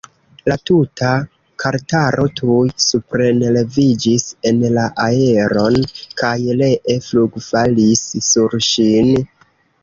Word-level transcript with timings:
La 0.49 0.55
tuta 0.67 1.09
kartaro 1.63 2.23
tuj 2.39 2.63
suprenleviĝis 2.85 4.25
en 4.53 4.63
la 4.79 4.87
aeron 5.05 5.77
kaj 6.23 6.33
ree 6.63 6.97
flugfalis 7.11 8.03
sur 8.31 8.59
ŝin. 8.71 9.15